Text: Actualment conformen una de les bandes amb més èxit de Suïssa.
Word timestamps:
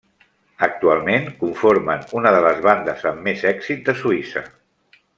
Actualment 0.67 1.27
conformen 1.43 2.03
una 2.21 2.33
de 2.37 2.39
les 2.49 2.65
bandes 2.69 3.07
amb 3.13 3.25
més 3.31 3.45
èxit 3.55 3.85
de 3.91 3.97
Suïssa. 4.03 4.45